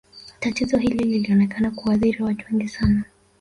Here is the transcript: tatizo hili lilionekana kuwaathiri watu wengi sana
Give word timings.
tatizo 0.39 0.77
hili 0.77 0.97
lilionekana 1.03 1.71
kuwaathiri 1.71 2.23
watu 2.23 2.45
wengi 2.51 2.67
sana 2.67 3.03